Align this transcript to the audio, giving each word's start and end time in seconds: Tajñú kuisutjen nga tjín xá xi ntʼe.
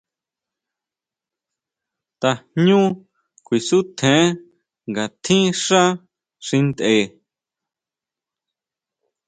Tajñú 2.21 2.81
kuisutjen 3.45 4.23
nga 4.89 5.03
tjín 5.23 5.47
xá 5.63 5.83
xi 6.45 6.57
ntʼe. 6.69 6.95